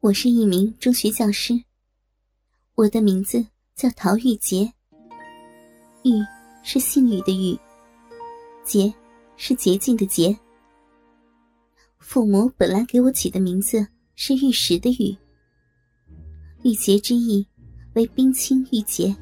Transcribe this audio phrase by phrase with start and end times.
[0.00, 1.52] 我是一名中学教师，
[2.74, 3.44] 我的名字
[3.76, 4.72] 叫陶玉洁。
[6.04, 6.12] 玉
[6.62, 7.54] 是姓玉的玉，
[8.64, 8.90] 洁
[9.36, 10.34] 是洁净的洁。
[11.98, 15.14] 父母本来给我起的名字是玉石的玉，
[16.62, 17.46] 玉洁之意
[17.92, 19.14] 为冰清玉洁。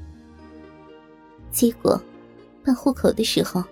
[1.50, 2.00] 结果
[2.64, 3.64] 办户口的时候，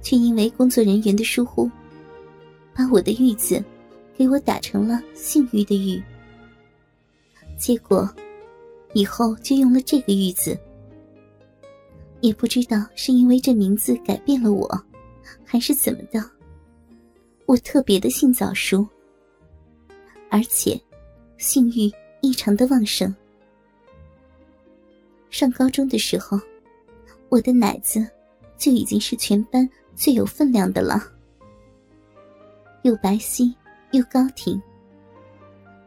[0.00, 1.68] 却因为工作人员的疏忽，
[2.72, 3.60] 把我的玉字
[4.16, 6.00] 给我打成了姓玉的玉。
[7.60, 8.08] 结果，
[8.94, 10.58] 以后就用了这个玉字。
[12.22, 14.66] 也不知道是因为这名字改变了我，
[15.44, 16.24] 还是怎么的。
[17.44, 18.86] 我特别的性早熟，
[20.30, 20.80] 而且
[21.36, 21.92] 性欲
[22.22, 23.14] 异常的旺盛。
[25.28, 26.40] 上高中的时候，
[27.28, 28.06] 我的奶子
[28.56, 30.98] 就已经是全班最有分量的了，
[32.84, 33.54] 又白皙
[33.92, 34.60] 又高挺。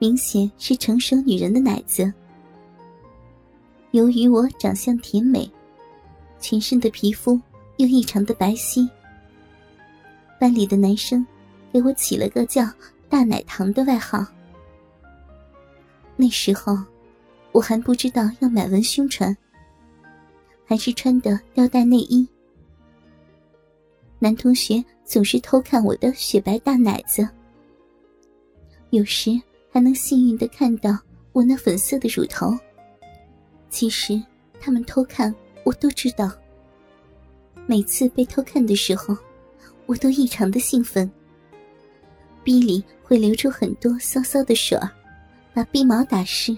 [0.03, 2.11] 明显是成熟女人的奶子。
[3.91, 5.49] 由于我长相甜美，
[6.41, 7.39] 全身的皮肤
[7.77, 8.85] 又异常的白皙，
[10.37, 11.25] 班里的男生
[11.71, 12.69] 给我起了个叫
[13.07, 14.25] “大奶糖”的外号。
[16.17, 16.77] 那时候
[17.53, 19.33] 我还不知道要买文胸穿，
[20.65, 22.27] 还是穿的吊带内衣。
[24.19, 27.25] 男同学总是偷看我的雪白大奶子，
[28.89, 29.41] 有时。
[29.73, 30.95] 还能幸运的看到
[31.31, 32.55] 我那粉色的乳头。
[33.71, 34.21] 其实
[34.61, 35.33] 他们偷看
[35.65, 36.31] 我都知道。
[37.65, 39.17] 每次被偷看的时候，
[39.87, 41.09] 我都异常的兴奋。
[42.43, 44.77] 逼里会流出很多骚骚的水，
[45.55, 46.55] 把逼毛打湿，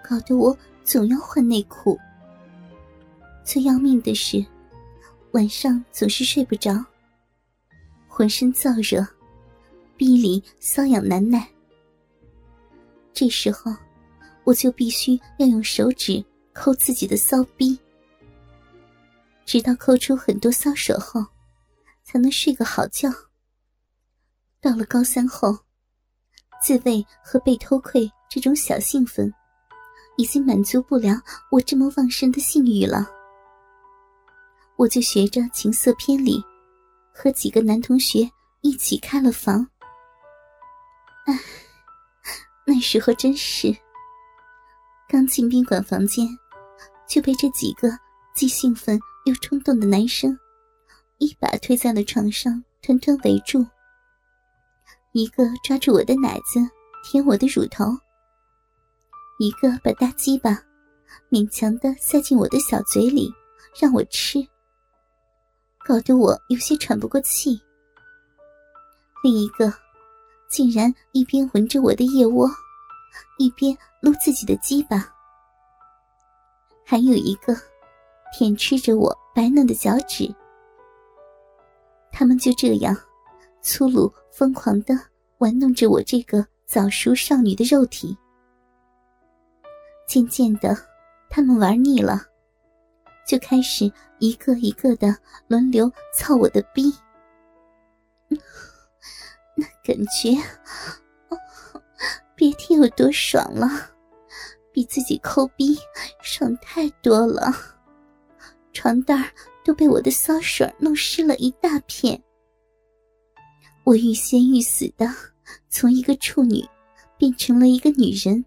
[0.00, 1.98] 搞得我总要换内裤。
[3.42, 4.44] 最要命的是，
[5.32, 6.84] 晚上总是睡不着，
[8.06, 9.04] 浑身燥热，
[9.96, 11.48] 逼里瘙痒难耐。
[13.12, 13.74] 这时候，
[14.44, 17.78] 我就必须要用手指抠自己的骚逼，
[19.44, 21.24] 直到抠出很多骚手后，
[22.02, 23.10] 才能睡个好觉。
[24.60, 25.58] 到了高三后，
[26.62, 29.32] 自慰和被偷窥这种小兴奋，
[30.16, 31.20] 已经满足不了
[31.50, 33.06] 我这么旺盛的性欲了。
[34.76, 36.42] 我就学着情色片里，
[37.12, 38.30] 和几个男同学
[38.62, 39.66] 一起开了房。
[41.26, 41.38] 唉。
[42.72, 43.76] 那时候真是，
[45.08, 46.24] 刚进宾馆房间，
[47.08, 47.90] 就被这几个
[48.32, 50.38] 既兴奋又冲动的男生
[51.18, 53.66] 一把推在了床上，团团围住。
[55.10, 56.60] 一个抓住我的奶子，
[57.02, 57.86] 舔我的乳头；
[59.40, 60.62] 一个把大鸡巴
[61.28, 63.34] 勉强的塞进我的小嘴里，
[63.80, 64.38] 让我吃，
[65.84, 67.60] 搞得我有些喘不过气。
[69.24, 69.74] 另一个。
[70.50, 72.50] 竟然一边闻着我的腋窝，
[73.38, 75.08] 一边撸自己的鸡巴，
[76.84, 77.56] 还有一个
[78.36, 80.28] 舔吃着我白嫩的脚趾。
[82.10, 82.94] 他们就这样
[83.62, 84.94] 粗鲁疯狂的
[85.38, 88.18] 玩弄着我这个早熟少女的肉体。
[90.08, 90.76] 渐渐的，
[91.28, 92.20] 他们玩腻了，
[93.24, 95.16] 就开始一个一个的
[95.46, 96.92] 轮流操我的逼。
[99.90, 100.30] 感觉，
[102.36, 103.68] 别提有多爽了，
[104.72, 105.76] 比自己抠逼
[106.22, 107.52] 爽太多了。
[108.72, 109.28] 床单
[109.64, 112.22] 都被我的骚水弄湿了一大片。
[113.82, 115.12] 我欲仙欲死的
[115.68, 116.64] 从一个处女
[117.18, 118.44] 变成了一个女人，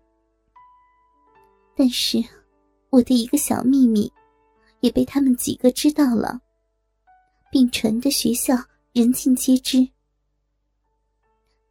[1.75, 2.23] 但是
[2.89, 4.09] 我的一个小秘密
[4.79, 6.39] 也被他们几个知道了，
[7.51, 8.55] 并传的学校
[8.93, 9.89] 人尽皆知。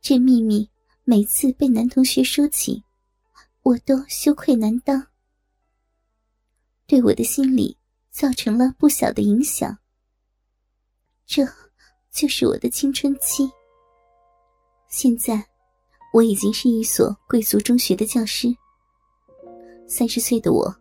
[0.02, 0.68] 这秘密
[1.04, 2.82] 每次被男同学说起，
[3.62, 5.06] 我都羞愧难当，
[6.88, 7.78] 对我的心理
[8.10, 9.78] 造成了不小的影响。
[11.24, 11.46] 这，
[12.10, 13.48] 就是我的青春期。
[14.88, 15.48] 现在，
[16.12, 18.52] 我已经是一所贵族中学的教师。
[19.86, 20.74] 三十岁的我，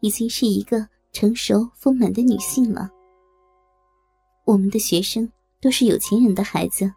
[0.00, 2.90] 已经是一个成熟丰满的女性了。
[4.44, 5.26] 我们的学生
[5.58, 6.92] 都是有钱人的孩子。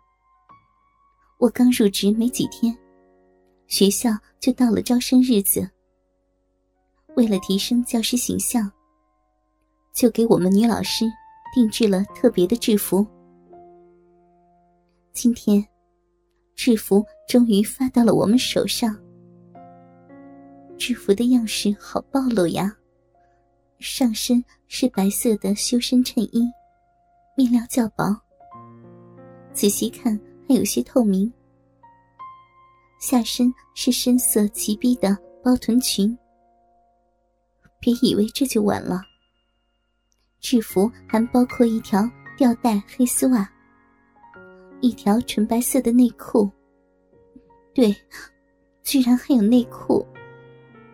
[1.38, 2.76] 我刚入职没几天，
[3.68, 4.10] 学校
[4.40, 5.70] 就到了招生日子。
[7.16, 8.72] 为了提升教师形象，
[9.94, 11.06] 就给我们女老师
[11.54, 13.06] 定制了特别的制服。
[15.12, 15.66] 今天，
[16.56, 18.98] 制服终于发到了我们手上。
[20.78, 22.74] 制服的样式好暴露呀！
[23.80, 26.50] 上身是白色的修身衬衣，
[27.36, 28.16] 面料较薄。
[29.54, 30.18] 仔细看。
[30.48, 31.32] 还有些透明，
[33.00, 36.18] 下身是深色齐逼的包臀裙。
[37.80, 39.02] 别以为这就完了，
[40.40, 43.48] 制服还包括一条吊带黑丝袜，
[44.82, 46.50] 一条纯白色的内裤。
[47.74, 47.96] 对，
[48.84, 50.06] 居然还有内裤，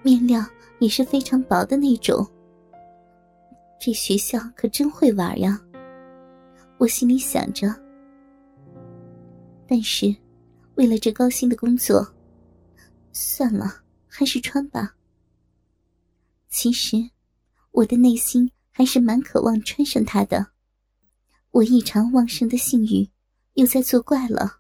[0.02, 0.44] 面料
[0.80, 2.26] 也是非常薄的那种。
[3.80, 5.60] 这学校可真会玩呀！
[6.78, 7.74] 我心里想着。
[9.74, 10.14] 但是，
[10.76, 12.14] 为了这高薪的工作，
[13.14, 14.98] 算了，还是穿吧。
[16.50, 17.10] 其实，
[17.72, 20.52] 我的内心还是蛮渴望穿上它的。
[21.52, 23.10] 我异常旺盛的性欲
[23.54, 24.60] 又在作怪了，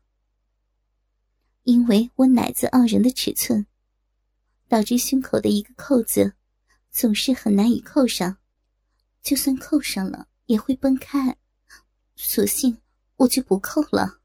[1.63, 3.67] 因为我奶子傲人的尺寸，
[4.69, 6.35] 导致胸口的一个扣子
[6.89, 8.37] 总是很难以扣上，
[9.21, 11.35] 就算扣上了也会崩开，
[12.15, 12.77] 索性
[13.17, 14.20] 我就不扣了。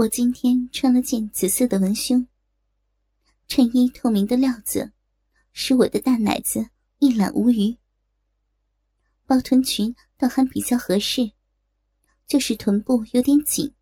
[0.00, 2.26] 我今天穿了件紫色的文胸，
[3.48, 4.92] 衬衣透明的料子。
[5.52, 6.70] 使我的大奶子
[7.00, 7.76] 一览无余。
[9.26, 11.32] 包臀裙倒还比较合适，
[12.26, 13.74] 就是臀部有点紧。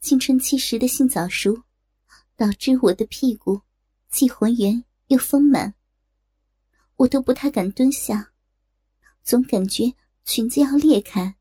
[0.00, 1.64] 青春期时的性早熟，
[2.34, 3.60] 导致我的屁股
[4.08, 5.74] 既浑圆又丰满，
[6.96, 8.32] 我都不太敢蹲下，
[9.22, 9.92] 总感觉
[10.24, 11.36] 裙子要裂开。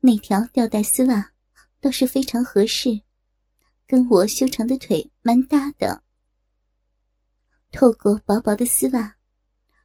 [0.00, 1.32] 那条吊带丝袜
[1.80, 3.02] 倒是非常合适，
[3.86, 6.02] 跟我修长的腿蛮搭的。
[7.70, 9.16] 透过薄薄的丝袜，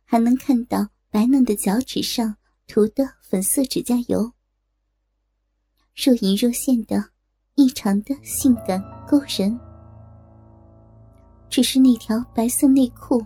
[0.06, 4.32] 还能看到白嫩的脚趾上涂的粉色指甲油，
[5.96, 7.12] 若隐若现的，
[7.56, 9.60] 异常的性感勾人。
[11.50, 13.24] 只是那条白色内裤，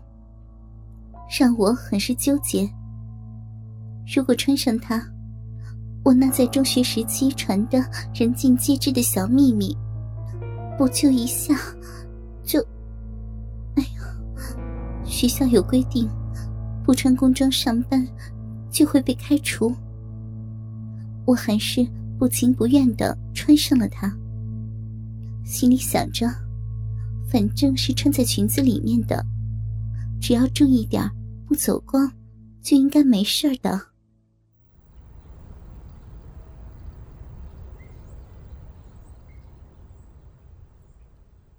[1.39, 2.69] 让我很是纠结。
[4.13, 4.99] 如果穿上它，
[6.07, 7.83] 我那在中学时期传的
[8.15, 9.75] 人尽皆知的小秘密，
[10.77, 11.54] 不就一下
[12.45, 12.65] 就……
[13.75, 15.04] 哎呀！
[15.04, 16.09] 学校有规定，
[16.81, 18.07] 不穿工装上班
[18.71, 19.75] 就会被开除。
[21.25, 21.86] 我还是
[22.18, 24.09] 不情不愿的穿上了它，
[25.44, 26.25] 心里想着，
[27.30, 29.21] 反正是穿在裙子里面的，
[30.21, 31.04] 只要注意点
[31.45, 32.09] 不走光，
[32.62, 33.77] 就应该没事的。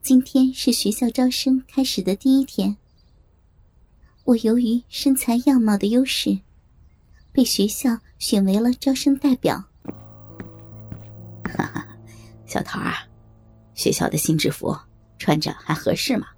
[0.09, 2.75] 今天是学校招生开始的第一天。
[4.25, 6.39] 我由于身材样貌的优势，
[7.31, 9.63] 被学校选为了招生代表。
[11.45, 11.87] 哈哈，
[12.47, 12.95] 小桃儿，
[13.75, 14.75] 学校的新制服
[15.19, 16.29] 穿着还合适吗？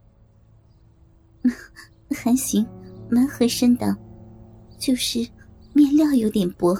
[2.10, 2.66] 还行，
[3.08, 3.96] 蛮合身的，
[4.80, 5.24] 就是
[5.72, 6.76] 面料有点薄。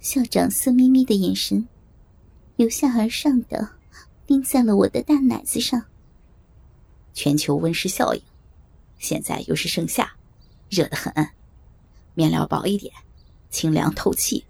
[0.00, 1.68] 校长色眯眯的眼神，
[2.56, 3.76] 由下而上的
[4.32, 5.84] 盯在了我的大奶子上。
[7.12, 8.22] 全球温室效应。
[8.98, 10.10] 现在又是盛夏，
[10.70, 11.12] 热得很，
[12.14, 12.94] 面料薄一点，
[13.50, 14.46] 清凉透气。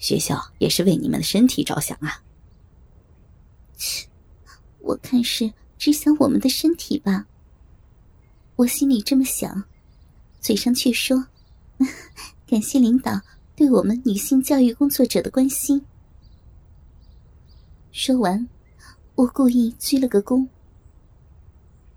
[0.00, 2.24] 学校也是为你们的身体着想啊。
[4.80, 7.28] 我看是只想我们的身体吧。
[8.56, 9.62] 我心里这么想，
[10.40, 11.28] 嘴上却说
[12.48, 13.20] ：“感谢领导
[13.54, 15.86] 对我们女性教育工作者的关心。”
[17.92, 18.48] 说完，
[19.18, 20.46] 我故意鞠了个躬。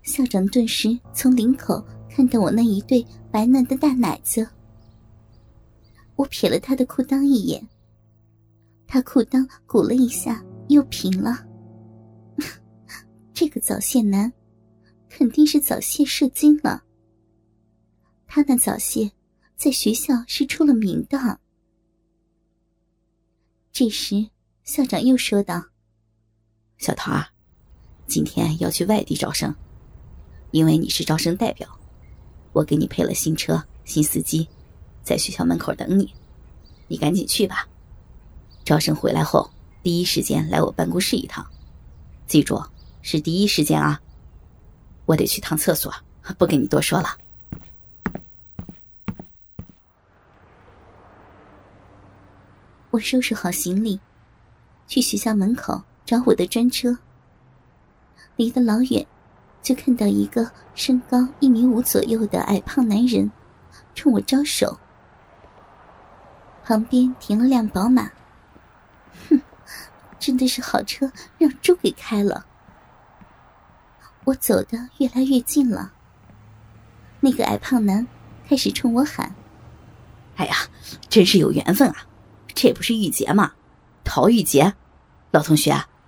[0.02, 4.44] 校长顿时从领口看到我那一对白嫩的大奶子，
[6.16, 7.64] 我瞥了他的裤裆一眼，
[8.88, 11.46] 他裤裆鼓了一下，又平了。
[13.32, 14.32] 这个早泄男，
[15.08, 16.82] 肯定是早泄射精了。
[18.26, 19.08] 他那早泄，
[19.54, 21.38] 在学校是出了名的。
[23.70, 24.28] 这时，
[24.64, 25.64] 校长又说道
[26.82, 27.24] ：“小桃儿，
[28.08, 29.54] 今天要去外地招生。”
[30.50, 31.78] 因为你是招生代表，
[32.52, 34.48] 我给你配了新车、新司机，
[35.04, 36.12] 在学校门口等你。
[36.88, 37.68] 你赶紧去吧。
[38.64, 39.48] 招生回来后，
[39.80, 41.46] 第一时间来我办公室一趟，
[42.26, 42.60] 记住
[43.00, 44.02] 是第一时间啊。
[45.06, 45.94] 我得去趟厕所，
[46.36, 47.16] 不跟你多说了。
[52.90, 54.00] 我收拾好行李，
[54.88, 56.98] 去学校门口找我的专车。
[58.36, 59.06] 离得老远。
[59.62, 63.30] 就看到一个身高一米五左右的矮胖男人，
[63.94, 64.76] 冲我招手。
[66.64, 68.10] 旁边停了辆宝马。
[69.28, 69.40] 哼，
[70.18, 72.44] 真的是好车让猪给开了。
[74.24, 75.92] 我走的越来越近了。
[77.20, 78.04] 那个矮胖男
[78.48, 79.32] 开始冲我喊
[80.34, 80.56] ：“哎呀，
[81.08, 81.98] 真是有缘分啊！
[82.52, 83.52] 这不是玉洁吗？
[84.02, 84.74] 陶玉洁，
[85.30, 85.84] 老同学，